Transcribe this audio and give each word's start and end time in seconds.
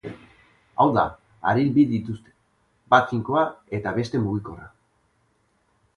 Hau 0.83 0.87
da, 0.95 1.03
haril 1.51 1.69
bi 1.75 1.83
dituzte, 1.91 2.33
bat 2.95 3.13
finkoa 3.15 3.47
eta 3.81 3.97
beste 3.99 4.23
mugikorra. 4.25 4.71